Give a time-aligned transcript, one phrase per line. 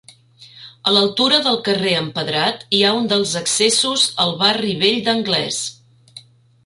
[0.91, 5.61] A l'altura del carrer Empedrat hi ha un dels accessos al barri vell d'Anglès.